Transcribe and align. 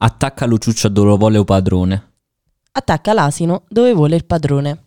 Attacca 0.00 0.46
Luciuccio 0.46 0.88
dove 0.88 1.16
vuole 1.16 1.38
un 1.38 1.44
padrone. 1.44 2.12
Attacca 2.70 3.12
l'asino 3.12 3.64
dove 3.68 3.92
vuole 3.92 4.14
il 4.14 4.24
padrone. 4.24 4.84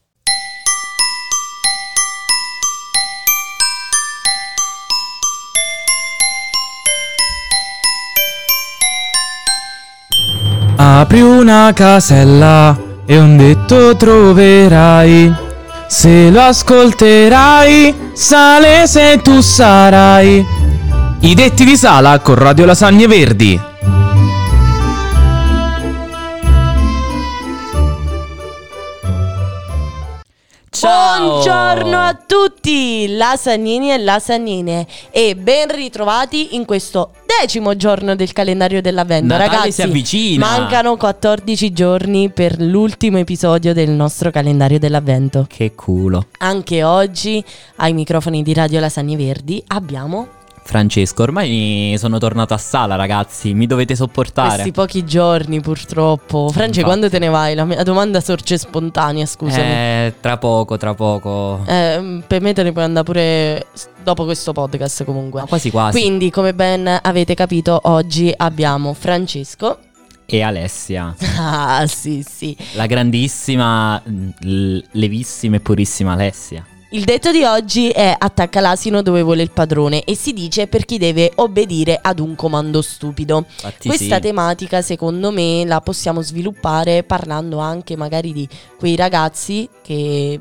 Apri 10.78 11.22
una 11.22 11.74
casella 11.74 12.80
e 13.06 13.20
un 13.20 13.36
detto 13.36 13.98
troverai. 13.98 15.34
Se 15.88 16.32
lo 16.32 16.40
ascolterai, 16.40 18.12
sale 18.14 18.88
se 18.88 19.20
tu 19.22 19.42
sarai. 19.42 20.42
I 21.20 21.34
detti 21.34 21.66
di 21.66 21.76
Sala 21.76 22.20
con 22.20 22.36
Radio 22.36 22.64
Lasagne 22.64 23.08
Verdi. 23.08 23.71
Ciao! 30.82 31.44
Buongiorno 31.44 31.96
a 31.96 32.18
tutti, 32.26 33.16
lasagnini 33.16 33.92
e 33.92 34.00
lasagnine 34.00 34.88
e 35.12 35.36
ben 35.36 35.68
ritrovati 35.70 36.56
in 36.56 36.66
questo 36.66 37.12
decimo 37.40 37.76
giorno 37.76 38.16
del 38.16 38.34
calendario 38.34 38.82
dell'avvento. 38.82 39.28
Natale 39.28 39.48
Ragazzi, 39.48 39.72
si 39.74 39.82
avvicina. 39.84 40.44
mancano 40.44 40.98
14 40.98 41.72
giorni 41.72 42.32
per 42.32 42.60
l'ultimo 42.60 43.20
episodio 43.20 43.76
del 43.76 43.92
nostro 43.92 44.32
calendario 44.32 44.80
dell'avvento. 44.80 45.46
Che 45.48 45.76
culo. 45.76 46.26
Anche 46.40 46.84
oggi 46.84 47.46
ai 47.76 47.94
microfoni 47.94 48.42
di 48.42 48.52
Radio 48.56 48.80
Lasagne 48.80 49.16
Verdi 49.16 49.64
abbiamo 49.68 50.40
Francesco, 50.64 51.24
ormai 51.24 51.96
sono 51.98 52.18
tornato 52.18 52.54
a 52.54 52.58
sala, 52.58 52.96
ragazzi. 52.96 53.54
Mi 53.54 53.66
dovete 53.68 53.96
sopportare. 53.96 54.50
questi 54.50 54.72
pochi 54.72 55.04
giorni 55.06 55.60
purtroppo. 55.60 56.48
France, 56.50 56.66
Infatti. 56.80 56.84
quando 56.84 57.10
te 57.10 57.20
ne 57.20 57.28
vai? 57.30 57.56
La 57.56 57.66
mia 57.66 57.84
domanda 57.84 58.22
sorge 58.22 58.58
spontanea, 58.58 59.26
scusami. 59.26 59.64
Eh, 59.64 60.14
tra 60.22 60.38
poco, 60.38 60.78
tra 60.78 60.94
poco. 60.94 61.62
Eh, 61.66 62.22
per 62.26 62.42
me 62.42 62.54
te 62.54 62.64
ne 62.64 62.72
puoi 62.72 62.84
andare 62.86 63.04
pure 63.06 63.66
dopo 64.04 64.24
questo 64.24 64.54
podcast 64.54 65.04
comunque. 65.04 65.42
Ma 65.42 65.48
quasi 65.48 65.72
quasi. 65.72 66.00
Quindi, 66.00 66.30
come 66.30 66.54
ben 66.54 67.00
avete 67.02 67.34
capito, 67.34 67.80
oggi 67.84 68.32
abbiamo 68.36 68.94
Francesco. 68.94 69.78
E 70.26 70.42
Alessia, 70.42 71.14
Ah, 71.38 71.86
sì, 71.88 72.24
sì. 72.26 72.56
la 72.76 72.86
grandissima, 72.86 74.02
mm, 74.08 74.30
l- 74.44 74.84
levissima 74.92 75.58
e 75.58 75.60
purissima 75.60 76.14
Alessia. 76.14 76.66
Il 76.94 77.06
detto 77.06 77.32
di 77.32 77.46
oggi 77.46 77.88
è 77.88 78.14
attacca 78.20 78.60
l'asino 78.60 79.02
dove 79.02 79.22
vuole 79.22 79.44
il 79.44 79.52
padrone 79.52 80.04
e 80.04 80.14
si 80.14 80.34
dice 80.34 80.68
per 80.68 80.84
chi 80.84 80.98
deve 80.98 81.32
obbedire 81.36 81.98
ad 82.02 82.20
un 82.20 82.36
comando 82.36 82.82
stupido. 82.82 83.46
Infatti 83.48 83.88
Questa 83.88 84.16
sì. 84.16 84.22
tematica, 84.22 84.82
secondo 84.82 85.32
me, 85.32 85.64
la 85.64 85.80
possiamo 85.80 86.22
sviluppare 86.22 87.04
parlando 87.04 87.60
anche 87.60 87.96
magari 87.96 88.34
di 88.34 88.46
quei 88.78 88.98
ragazzi 88.98 89.70
che 89.82 90.38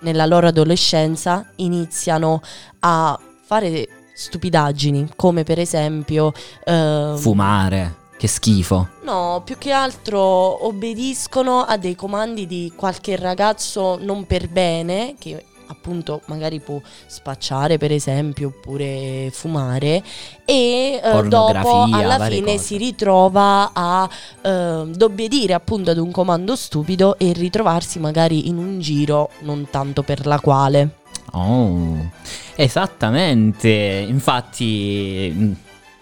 nella 0.00 0.26
loro 0.26 0.48
adolescenza 0.48 1.48
iniziano 1.56 2.42
a 2.80 3.16
fare 3.44 3.86
stupidaggini, 4.14 5.10
come 5.14 5.44
per 5.44 5.60
esempio 5.60 6.32
ehm, 6.64 7.16
Fumare. 7.18 7.94
Che 8.18 8.26
schifo. 8.26 8.88
No, 9.04 9.42
più 9.44 9.56
che 9.58 9.70
altro 9.70 10.66
obbediscono 10.66 11.60
a 11.60 11.76
dei 11.76 11.94
comandi 11.94 12.48
di 12.48 12.72
qualche 12.74 13.14
ragazzo 13.14 13.96
non 14.02 14.26
per 14.26 14.48
bene, 14.48 15.14
che 15.20 15.44
appunto 15.68 16.22
magari 16.26 16.60
può 16.60 16.80
spacciare 17.06 17.78
per 17.78 17.92
esempio 17.92 18.48
oppure 18.48 19.30
fumare 19.32 20.02
e 20.44 21.00
eh, 21.02 21.22
dopo 21.28 21.86
alla 21.90 22.18
fine 22.26 22.52
cose. 22.52 22.58
si 22.58 22.76
ritrova 22.76 23.70
a 23.72 24.08
eh, 24.42 24.50
obbedire 24.98 25.54
appunto 25.54 25.90
ad 25.90 25.98
un 25.98 26.10
comando 26.10 26.56
stupido 26.56 27.18
e 27.18 27.32
ritrovarsi 27.32 27.98
magari 27.98 28.48
in 28.48 28.56
un 28.58 28.80
giro 28.80 29.30
non 29.40 29.68
tanto 29.70 30.02
per 30.02 30.26
la 30.26 30.40
quale. 30.40 30.96
Oh, 31.32 32.10
esattamente. 32.54 33.68
Infatti, 34.08 35.32
mh, 35.34 35.52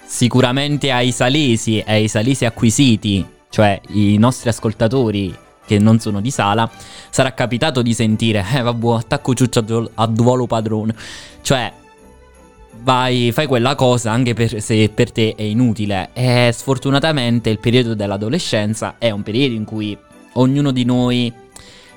sicuramente 0.04 0.90
ai 0.92 1.10
salesi 1.10 1.78
e 1.80 1.92
ai 1.92 2.08
salesi 2.08 2.44
acquisiti, 2.44 3.26
cioè 3.48 3.80
i 3.88 4.16
nostri 4.18 4.48
ascoltatori 4.48 5.36
che 5.66 5.78
non 5.78 5.98
sono 5.98 6.20
di 6.20 6.30
sala, 6.30 6.70
sarà 7.10 7.34
capitato 7.34 7.82
di 7.82 7.92
sentire, 7.92 8.44
eh 8.54 8.62
vabbè, 8.62 8.94
attacco 8.94 9.34
ciuccio 9.34 9.58
a 9.58 9.62
duol- 9.62 9.90
a 9.94 10.06
duolo 10.06 10.46
padrone. 10.46 10.94
Cioè, 11.42 11.72
vai, 12.82 13.32
fai 13.32 13.46
quella 13.46 13.74
cosa 13.74 14.12
anche 14.12 14.34
per- 14.34 14.62
se 14.62 14.88
per 14.88 15.12
te 15.12 15.34
è 15.36 15.42
inutile. 15.42 16.10
E 16.12 16.50
sfortunatamente 16.52 17.50
il 17.50 17.58
periodo 17.58 17.94
dell'adolescenza 17.94 18.96
è 18.98 19.10
un 19.10 19.22
periodo 19.22 19.54
in 19.54 19.64
cui 19.64 19.96
ognuno 20.34 20.70
di 20.70 20.84
noi 20.84 21.32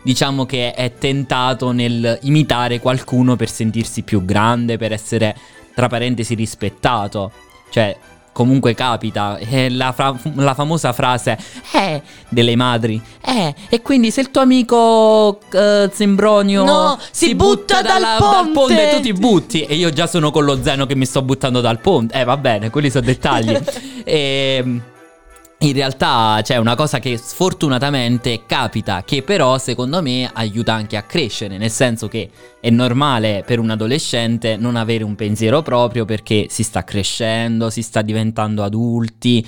diciamo 0.02 0.46
che 0.46 0.74
è 0.74 0.94
tentato 0.94 1.72
nel 1.72 2.20
imitare 2.24 2.80
qualcuno 2.80 3.36
per 3.36 3.50
sentirsi 3.50 4.02
più 4.04 4.24
grande, 4.24 4.78
per 4.78 4.92
essere 4.92 5.36
tra 5.74 5.88
parentesi 5.88 6.34
rispettato. 6.36 7.32
Cioè, 7.70 7.96
comunque 8.40 8.74
capita, 8.74 9.36
è 9.38 9.68
la, 9.68 9.92
fra- 9.92 10.18
la 10.36 10.54
famosa 10.54 10.94
frase 10.94 11.38
eh 11.74 12.02
delle 12.30 12.56
madri. 12.56 13.02
Eh, 13.22 13.54
e 13.68 13.82
quindi 13.82 14.12
se 14.12 14.22
il 14.22 14.32
tuo 14.32 14.40
amico 14.40 15.40
eh, 15.52 15.90
Zembronio 15.92 16.64
No, 16.64 16.98
si 17.12 17.36
butta 17.36 17.82
dal 17.82 18.02
ponte. 18.54 18.92
tu 18.96 19.02
ti 19.02 19.12
butti 19.12 19.64
e 19.64 19.76
io 19.76 19.90
già 19.90 20.08
sono 20.08 20.32
con 20.32 20.46
lo 20.46 20.64
zeno 20.64 20.86
che 20.86 20.96
mi 20.96 21.06
sto 21.06 21.22
buttando 21.22 21.60
dal 21.60 21.82
ponte. 21.82 22.18
Eh, 22.18 22.24
va 22.24 22.38
bene, 22.38 22.70
quelli 22.70 22.90
sono 22.90 23.04
dettagli. 23.06 23.58
e 24.06 24.82
in 25.62 25.74
realtà 25.74 26.40
c'è 26.42 26.56
una 26.56 26.76
cosa 26.76 27.00
che 27.00 27.18
sfortunatamente 27.18 28.44
capita, 28.46 29.04
che 29.04 29.24
però 29.24 29.58
secondo 29.58 30.02
me 30.02 30.30
aiuta 30.32 30.74
anche 30.74 30.96
a 30.96 31.04
crescere, 31.04 31.58
nel 31.58 31.70
senso 31.70 32.08
che 32.08 32.30
è 32.62 32.70
normale 32.70 33.44
per 33.46 33.60
un 33.60 33.70
adolescente 33.70 34.56
non 34.56 34.78
avere 34.78 35.04
un 35.04 35.16
pensiero 35.16 35.62
proprio 35.62 36.06
perché 36.06 36.48
si 36.50 36.64
sta 36.64 36.86
crescendo, 36.86 37.70
si 37.70 37.82
sta 37.82 38.02
diventando 38.02 38.64
adulti 38.64 39.46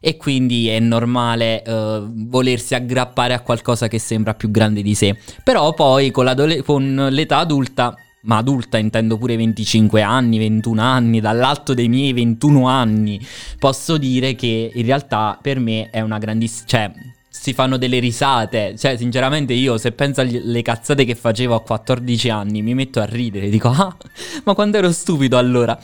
e 0.00 0.16
quindi 0.16 0.68
è 0.68 0.78
normale 0.78 1.62
eh, 1.62 2.02
volersi 2.06 2.74
aggrappare 2.74 3.34
a 3.34 3.40
qualcosa 3.40 3.86
che 3.86 3.98
sembra 3.98 4.32
più 4.32 4.50
grande 4.50 4.80
di 4.80 4.94
sé. 4.94 5.14
Però 5.44 5.74
poi 5.74 6.10
con, 6.10 6.62
con 6.64 7.08
l'età 7.10 7.36
adulta, 7.36 7.94
ma 8.22 8.38
adulta 8.38 8.78
intendo 8.78 9.16
pure 9.16 9.36
25 9.36 10.02
anni, 10.02 10.38
21 10.38 10.80
anni, 10.80 11.20
dall'alto 11.20 11.74
dei 11.74 11.88
miei 11.88 12.12
21 12.12 12.68
anni, 12.68 13.20
posso 13.58 13.96
dire 13.96 14.34
che 14.34 14.70
in 14.72 14.84
realtà 14.84 15.38
per 15.40 15.58
me 15.58 15.90
è 15.90 16.00
una 16.00 16.18
grandissima... 16.18 16.66
Cioè, 16.66 16.92
si 17.40 17.54
fanno 17.54 17.78
delle 17.78 18.00
risate. 18.00 18.74
Cioè, 18.76 18.98
sinceramente, 18.98 19.54
io 19.54 19.78
se 19.78 19.92
penso 19.92 20.20
alle 20.20 20.60
cazzate 20.60 21.06
che 21.06 21.14
facevo 21.14 21.54
a 21.54 21.62
14 21.62 22.28
anni, 22.28 22.60
mi 22.60 22.74
metto 22.74 23.00
a 23.00 23.04
ridere. 23.04 23.48
Dico, 23.48 23.68
ah, 23.68 23.96
ma 24.44 24.52
quando 24.54 24.76
ero 24.76 24.92
stupido 24.92 25.38
allora. 25.38 25.78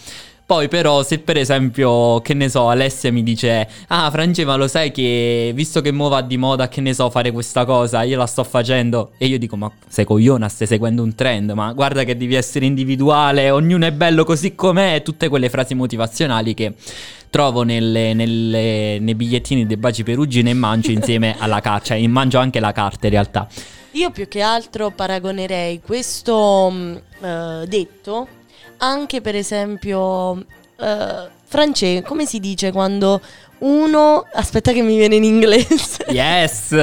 Poi 0.47 0.69
però 0.69 1.03
se 1.03 1.19
per 1.19 1.37
esempio, 1.39 2.21
che 2.21 2.33
ne 2.33 2.49
so, 2.49 2.69
Alessia 2.69 3.11
mi 3.11 3.25
dice 3.25 3.69
Ah 3.89 4.09
Frange 4.13 4.45
ma 4.45 4.55
lo 4.55 4.69
sai 4.69 4.93
che 4.93 5.51
visto 5.53 5.81
che 5.81 5.91
mo 5.91 6.09
va 6.09 6.23
di 6.23 6.37
moda 6.37 6.69
che 6.69 6.81
ne 6.81 6.95
so 6.95 7.11
fare 7.11 7.33
questa 7.33 7.65
cosa 7.65 8.05
Io 8.05 8.17
la 8.17 8.27
sto 8.27 8.45
facendo? 8.45 9.11
E 9.19 9.27
io 9.27 9.39
dico 9.39 9.57
ma 9.57 9.69
sei 9.89 10.05
cogliona 10.05 10.49
stai 10.49 10.69
seguendo 10.69 11.03
un 11.03 11.17
trend 11.17 11.51
Ma 11.51 11.73
guarda 11.73 12.05
che 12.05 12.17
devi 12.17 12.37
essere 12.37 12.65
individuale 12.65 13.51
Ognuno 13.51 13.87
è 13.87 13.93
bello 13.93 14.23
così 14.23 14.55
com'è. 14.55 15.03
Tutte 15.03 15.29
quelle 15.29 15.51
frasi 15.51 15.75
motivazionali 15.75 16.55
che 16.55 16.75
trovo 17.29 17.65
nelle- 17.65 18.15
nelle- 18.15 18.99
nei 19.01 19.15
bigliettini 19.17 19.67
dei 19.67 19.77
baci 19.77 20.05
perugine 20.05 20.51
e 20.51 20.55
mangio 20.55 20.93
insieme 20.93 21.35
alla 21.41 21.59
carta 21.61 21.87
Cioè 21.97 22.07
mangio 22.07 22.39
anche 22.39 22.61
la 22.61 22.71
carta 22.71 23.07
in 23.07 23.13
realtà. 23.13 23.49
Io 23.93 24.11
più 24.13 24.29
che 24.29 24.43
altro 24.43 24.91
paragonerei 24.91 25.81
questo 25.81 26.73
eh, 27.21 27.67
detto 27.67 28.29
anche 28.79 29.21
per 29.21 29.35
esempio 29.35 30.45
eh, 30.79 31.29
France, 31.45 32.03
come 32.03 32.27
si 32.27 32.41
dice 32.41 32.73
quando 32.73 33.21
uno 33.59 34.25
aspetta 34.35 34.73
che 34.73 34.83
mi 34.83 34.97
viene 34.97 35.17
in 35.17 35.25
inglese. 35.25 36.05
Yes 36.09 36.75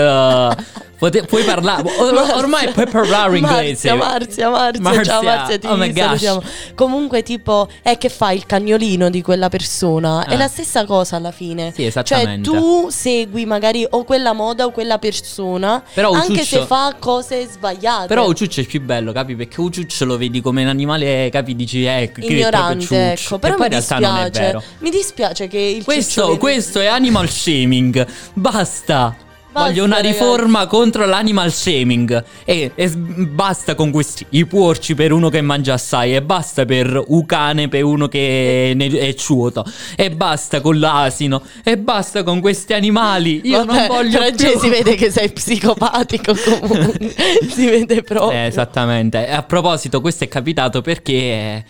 Pote- 0.97 1.23
Puoi 1.25 1.43
parlare 1.43 1.83
or-. 1.99 2.33
Ormai 2.37 2.69
puoi 2.69 2.87
parlare 2.87 3.37
inglese 3.37 3.91
Marzia, 3.93 4.49
Marzia, 4.49 4.49
Marzia, 4.49 4.81
Marzia, 4.81 5.03
ciao 5.03 5.21
Marzia, 5.23 5.59
ti 5.59 5.67
oh 5.67 5.75
my 5.75 5.87
gosh. 5.91 5.99
salutiamo. 6.05 6.43
Comunque 6.75 7.23
tipo, 7.23 7.67
è 7.81 7.97
che 7.97 8.07
fai 8.07 8.37
il 8.37 8.45
cagnolino 8.45 9.09
di 9.09 9.21
quella 9.21 9.49
persona, 9.49 10.23
è 10.25 10.35
Ah. 10.35 10.37
la 10.37 10.47
stessa 10.47 10.85
cosa 10.85 11.17
alla 11.17 11.31
fine. 11.31 11.71
Sì, 11.75 11.81
Cioè 11.81 11.87
esattamente. 11.87 12.49
tu 12.49 12.87
segui 12.89 13.45
magari 13.45 13.85
o 13.89 14.05
quella 14.05 14.31
moda 14.31 14.63
o 14.65 14.71
quella 14.71 14.97
persona, 14.97 15.83
Però 15.93 16.11
anche 16.11 16.31
Uciuccio- 16.33 16.59
se 16.61 16.65
fa 16.65 16.95
cose 16.97 17.47
sbagliate. 17.47 18.07
Però 18.07 18.25
Uciuccio 18.25 18.61
è 18.61 18.65
più 18.65 18.79
bello, 18.81 19.11
capi? 19.11 19.35
Perché 19.35 19.59
Uciuccio 19.59 20.05
lo 20.05 20.17
vedi 20.17 20.39
come 20.39 20.61
un 20.63 20.69
animale, 20.69 21.27
capi? 21.29 21.53
Dici, 21.53 21.83
eh, 21.85 21.89
è 22.03 22.11
ignorante, 22.19 23.11
ecco. 23.11 23.39
Però 23.39 23.55
e 23.55 23.57
poi 23.57 23.67
mi 23.69 23.75
in 23.75 23.81
realtà 23.81 23.99
non 23.99 24.15
è 24.17 24.23
dispiace. 24.29 24.45
vero. 24.51 24.63
Mi 24.79 24.89
dispiace 24.89 25.47
che 25.49 25.57
il 25.59 25.83
Questo, 25.83 26.21
ciuccio- 26.23 26.37
questo 26.63 26.79
è 26.79 26.85
animal 26.85 27.29
shaming. 27.29 28.07
Basta. 28.35 29.13
Basta, 29.51 29.67
Voglio 29.69 29.83
una 29.83 29.97
ragazzi. 29.97 30.13
riforma 30.13 30.65
contro 30.65 31.05
l'animal 31.05 31.51
shaming. 31.51 32.23
E, 32.45 32.71
e 32.73 32.89
basta 32.89 33.75
con 33.75 33.91
questi 33.91 34.25
i 34.29 34.45
porci 34.45 34.95
per 34.95 35.11
uno 35.11 35.27
che 35.29 35.41
mangia 35.41 35.73
assai. 35.73 36.15
E 36.15 36.21
basta 36.23 36.63
per 36.63 37.03
u 37.07 37.25
cane 37.25 37.67
per 37.67 37.83
uno 37.83 38.07
che 38.07 38.71
ne- 38.75 38.87
è 38.87 39.13
ciuoto. 39.13 39.65
E 39.97 40.09
basta 40.09 40.61
con 40.61 40.79
l'asino. 40.79 41.43
E 41.65 41.77
basta 41.77 42.23
con 42.23 42.39
questi 42.39 42.71
animali. 42.73 43.41
Io 43.43 43.63
Vabbè, 43.65 43.77
non 43.79 43.87
voglio 43.87 44.19
Francesco, 44.19 44.59
si 44.59 44.69
vede 44.69 44.95
che 44.95 45.11
sei 45.11 45.29
psicopatico 45.31 46.33
comunque. 46.61 47.13
si 47.49 47.65
vede 47.65 48.01
proprio. 48.03 48.31
Eh, 48.39 48.45
esattamente. 48.45 49.27
A 49.27 49.43
proposito, 49.43 49.99
questo 49.99 50.23
è 50.23 50.27
capitato 50.29 50.79
perché. 50.81 51.63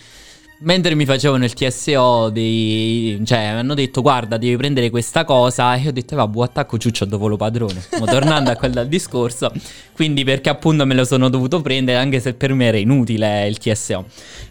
Eh, 0.64 0.66
Mentre 0.66 0.96
mi 0.96 1.06
facevano 1.06 1.44
il 1.44 1.54
TSO, 1.54 2.30
dei, 2.30 3.22
cioè 3.26 3.40
hanno 3.40 3.74
detto 3.74 4.02
guarda 4.02 4.38
devi 4.38 4.56
prendere 4.56 4.90
questa 4.90 5.26
cosa 5.26 5.76
e 5.76 5.82
io 5.82 5.90
ho 5.90 5.92
detto 5.92 6.16
vabbè 6.16 6.42
attacco 6.42 6.78
ciuccio 6.78 7.06
dopo 7.06 7.28
lo 7.28 7.38
padrone. 7.38 7.84
Ma 8.00 8.06
tornando 8.06 8.50
a 8.50 8.56
quel 8.56 8.86
discorso, 8.88 9.52
quindi 9.94 10.24
perché 10.24 10.50
appunto 10.50 10.86
me 10.86 10.94
lo 10.94 11.06
sono 11.06 11.30
dovuto 11.30 11.62
prendere 11.62 11.98
anche 11.98 12.20
se 12.20 12.34
per 12.34 12.54
me 12.54 12.66
era 12.66 12.78
inutile 12.78 13.48
il 13.48 13.58
TSO. 13.58 14.06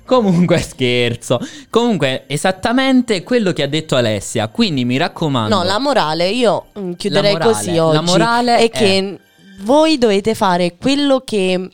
Comunque 0.05 0.59
scherzo. 0.59 1.41
Comunque 1.70 2.25
esattamente 2.26 3.23
quello 3.23 3.53
che 3.53 3.62
ha 3.62 3.69
detto 3.69 3.97
Alessia, 3.97 4.49
quindi 4.49 4.85
mi 4.85 4.97
raccomando. 4.97 5.55
No, 5.55 5.62
la 5.62 5.79
morale, 5.79 6.29
io 6.29 6.67
mm, 6.79 6.93
chiuderei 6.93 7.32
morale, 7.32 7.53
così 7.53 7.75
la 7.75 7.87
oggi. 7.87 8.05
morale 8.05 8.56
è 8.56 8.62
è- 8.62 8.70
che 8.70 9.19
voi 9.61 9.99
dovete 9.99 10.35
fare 10.35 10.76
quello 10.76 11.20
che, 11.25 11.70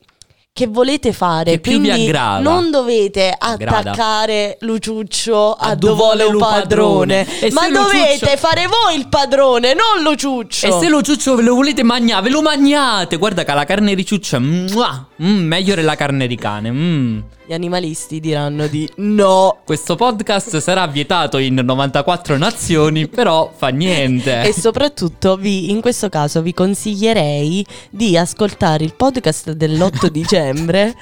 che 0.58 0.66
volete 0.66 1.12
fare. 1.12 1.52
Che 1.52 1.60
più 1.60 1.78
quindi 1.80 1.90
aggrava. 1.90 2.40
non 2.40 2.72
dovete 2.72 3.32
attaccare 3.36 4.56
Luciuccio 4.62 5.52
a, 5.52 5.68
A 5.68 5.74
dove 5.76 5.94
vuole 5.94 6.24
un 6.24 6.36
padrone. 6.38 7.24
padrone. 7.24 7.52
Ma 7.52 7.68
dovete 7.68 8.08
Luciuccio- 8.14 8.36
fare 8.36 8.66
voi 8.66 8.98
il 8.98 9.06
padrone, 9.08 9.74
non 9.74 10.02
Luciuccio. 10.02 10.66
E 10.66 10.80
se 10.80 10.88
lo 10.88 11.00
ciuccio 11.02 11.36
ve 11.36 11.42
lo 11.42 11.54
volete 11.54 11.84
mangiare, 11.84 12.22
ve 12.22 12.30
lo 12.30 12.42
mangiate. 12.42 13.16
Guarda 13.18 13.44
che 13.44 13.54
la 13.54 13.64
carne 13.64 13.94
di 13.94 14.04
mua, 14.40 15.06
mm, 15.22 15.46
meglio 15.46 15.76
della 15.76 15.94
carne 15.94 16.26
di 16.26 16.36
cane. 16.36 16.70
mm. 16.72 17.18
Gli 17.48 17.54
animalisti 17.54 18.20
diranno 18.20 18.66
di 18.66 18.86
no. 18.96 19.60
Questo 19.64 19.96
podcast 19.96 20.58
sarà 20.58 20.86
vietato 20.86 21.38
in 21.38 21.54
94 21.54 22.36
nazioni, 22.36 23.08
però 23.08 23.50
fa 23.56 23.68
niente. 23.68 24.42
E 24.42 24.52
soprattutto 24.52 25.36
vi, 25.36 25.70
in 25.70 25.80
questo 25.80 26.10
caso 26.10 26.42
vi 26.42 26.52
consiglierei 26.52 27.64
di 27.88 28.18
ascoltare 28.18 28.84
il 28.84 28.94
podcast 28.94 29.52
dell'8 29.52 30.08
dicembre 30.08 30.94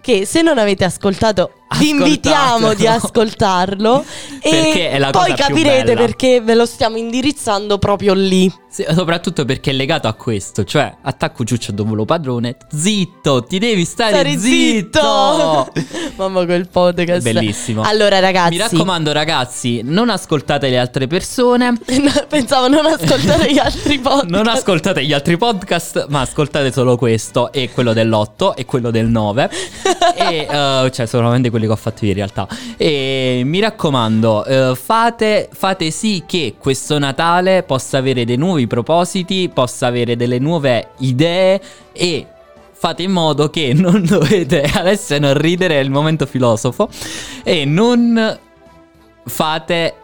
che 0.00 0.24
se 0.24 0.40
non 0.40 0.56
avete 0.56 0.84
ascoltato 0.84 1.61
vi 1.78 1.90
invitiamo 1.90 2.74
di 2.74 2.86
ascoltarlo 2.86 4.04
e 4.42 4.90
è 4.90 4.98
la 4.98 5.10
cosa 5.10 5.26
poi 5.26 5.34
capirete 5.34 5.94
perché 5.94 6.40
ve 6.40 6.54
lo 6.54 6.66
stiamo 6.66 6.96
indirizzando 6.96 7.78
proprio 7.78 8.14
lì. 8.14 8.52
Sì, 8.72 8.86
soprattutto 8.88 9.44
perché 9.44 9.70
è 9.70 9.74
legato 9.74 10.08
a 10.08 10.14
questo, 10.14 10.64
cioè 10.64 10.96
attacco 11.02 11.44
ciuccio 11.44 11.72
dopo 11.72 11.94
lo 11.94 12.06
padrone, 12.06 12.56
zitto, 12.74 13.44
ti 13.44 13.58
devi 13.58 13.84
stare, 13.84 14.12
Stare 14.12 14.38
zitto. 14.38 15.70
Mamma 16.16 16.46
quel 16.46 16.68
podcast. 16.68 17.22
Bellissimo. 17.22 17.82
Allora 17.82 18.18
ragazzi, 18.18 18.52
Mi 18.52 18.56
raccomando 18.56 19.12
ragazzi, 19.12 19.82
non 19.84 20.08
ascoltate 20.08 20.70
le 20.70 20.78
altre 20.78 21.06
persone, 21.06 21.74
pensavo 22.26 22.68
non 22.68 22.86
ascoltare 22.86 23.52
gli 23.52 23.58
altri 23.58 23.98
podcast. 23.98 24.30
non 24.30 24.46
ascoltate 24.46 25.04
gli 25.04 25.12
altri 25.12 25.36
podcast, 25.36 26.06
ma 26.08 26.22
ascoltate 26.22 26.72
solo 26.72 26.96
questo 26.96 27.52
e 27.52 27.70
quello 27.70 27.92
dell'8 27.92 28.54
e 28.54 28.64
quello 28.64 28.90
del 28.90 29.06
9. 29.06 29.50
e 30.16 30.46
eh, 30.50 30.90
cioè 30.90 31.04
solamente 31.04 31.50
quelli 31.62 31.66
che 31.66 31.72
ho 31.72 31.76
fatto 31.76 32.04
io 32.04 32.10
in 32.10 32.16
realtà. 32.16 32.48
E 32.76 33.42
mi 33.44 33.60
raccomando, 33.60 34.44
eh, 34.44 34.74
fate, 34.74 35.48
fate 35.52 35.90
sì 35.90 36.24
che 36.26 36.54
questo 36.58 36.98
Natale 36.98 37.62
possa 37.62 37.98
avere 37.98 38.24
dei 38.24 38.36
nuovi 38.36 38.66
propositi, 38.66 39.50
possa 39.52 39.86
avere 39.86 40.16
delle 40.16 40.38
nuove 40.38 40.90
idee 40.98 41.60
e 41.92 42.26
fate 42.72 43.02
in 43.02 43.12
modo 43.12 43.48
che 43.50 43.72
non 43.74 44.04
dovete 44.04 44.62
adesso 44.62 45.18
non 45.18 45.34
ridere, 45.34 45.76
è 45.76 45.82
il 45.82 45.90
momento 45.90 46.26
filosofo 46.26 46.88
e 47.42 47.64
non 47.64 48.38
fate 49.24 49.94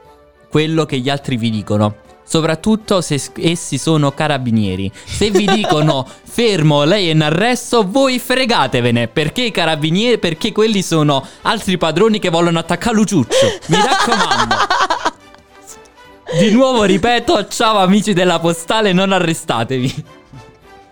quello 0.49 0.85
che 0.85 0.99
gli 0.99 1.11
altri 1.11 1.37
vi 1.37 1.51
dicono. 1.51 2.07
Soprattutto 2.29 3.01
se 3.01 3.19
essi 3.39 3.79
sono 3.79 4.13
carabinieri. 4.13 4.93
Se 5.03 5.31
vi 5.31 5.47
dicono 5.47 6.07
fermo, 6.29 6.85
lei 6.85 7.09
è 7.09 7.13
in 7.13 7.23
arresto, 7.23 7.89
voi 7.89 8.19
fregatevene. 8.19 9.09
Perché 9.09 9.45
i 9.45 9.51
carabinieri, 9.51 10.19
perché 10.19 10.53
quelli 10.53 10.83
sono 10.83 11.27
altri 11.43 11.79
padroni 11.79 12.19
che 12.19 12.29
vogliono 12.29 12.59
attaccare 12.59 12.97
Luciuccio. 12.97 13.59
Mi 13.69 13.77
raccomando. 13.77 14.57
Di 16.39 16.51
nuovo 16.51 16.83
ripeto, 16.83 17.49
ciao 17.49 17.79
amici 17.79 18.13
della 18.13 18.39
postale, 18.39 18.93
non 18.93 19.13
arrestatevi. 19.13 20.05